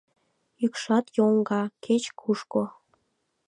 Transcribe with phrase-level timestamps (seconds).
[0.61, 2.63] Йӱкшат йоҥга кеч-кушко.